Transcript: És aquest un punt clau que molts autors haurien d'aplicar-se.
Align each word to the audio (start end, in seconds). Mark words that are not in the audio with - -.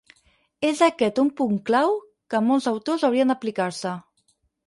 És 0.69 0.79
aquest 0.87 1.19
un 1.23 1.29
punt 1.41 1.59
clau 1.67 1.93
que 2.35 2.41
molts 2.47 2.67
autors 2.73 3.05
haurien 3.09 3.35
d'aplicar-se. 3.35 3.95